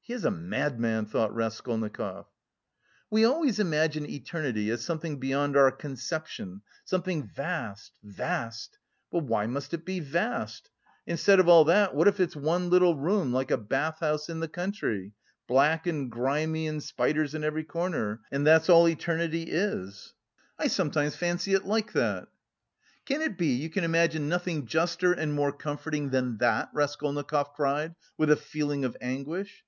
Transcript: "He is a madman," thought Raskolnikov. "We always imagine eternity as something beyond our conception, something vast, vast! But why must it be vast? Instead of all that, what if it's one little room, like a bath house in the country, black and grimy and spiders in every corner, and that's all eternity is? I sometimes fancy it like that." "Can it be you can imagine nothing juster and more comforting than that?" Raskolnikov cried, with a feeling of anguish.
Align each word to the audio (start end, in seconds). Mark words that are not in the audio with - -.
"He 0.00 0.14
is 0.14 0.24
a 0.24 0.30
madman," 0.30 1.04
thought 1.04 1.34
Raskolnikov. 1.34 2.24
"We 3.10 3.26
always 3.26 3.58
imagine 3.60 4.08
eternity 4.08 4.70
as 4.70 4.82
something 4.82 5.20
beyond 5.20 5.54
our 5.54 5.70
conception, 5.70 6.62
something 6.86 7.24
vast, 7.28 7.92
vast! 8.02 8.78
But 9.12 9.24
why 9.24 9.46
must 9.46 9.74
it 9.74 9.84
be 9.84 10.00
vast? 10.00 10.70
Instead 11.06 11.40
of 11.40 11.46
all 11.46 11.64
that, 11.64 11.94
what 11.94 12.08
if 12.08 12.20
it's 12.20 12.34
one 12.34 12.70
little 12.70 12.96
room, 12.96 13.34
like 13.34 13.50
a 13.50 13.58
bath 13.58 13.98
house 14.00 14.30
in 14.30 14.40
the 14.40 14.48
country, 14.48 15.12
black 15.46 15.86
and 15.86 16.10
grimy 16.10 16.66
and 16.66 16.82
spiders 16.82 17.34
in 17.34 17.44
every 17.44 17.64
corner, 17.64 18.22
and 18.32 18.46
that's 18.46 18.70
all 18.70 18.88
eternity 18.88 19.42
is? 19.42 20.14
I 20.58 20.68
sometimes 20.68 21.16
fancy 21.16 21.52
it 21.52 21.66
like 21.66 21.92
that." 21.92 22.28
"Can 23.04 23.20
it 23.20 23.36
be 23.36 23.56
you 23.56 23.68
can 23.68 23.84
imagine 23.84 24.26
nothing 24.26 24.64
juster 24.64 25.12
and 25.12 25.34
more 25.34 25.52
comforting 25.52 26.08
than 26.08 26.38
that?" 26.38 26.70
Raskolnikov 26.72 27.52
cried, 27.52 27.94
with 28.16 28.30
a 28.30 28.36
feeling 28.36 28.86
of 28.86 28.96
anguish. 29.02 29.64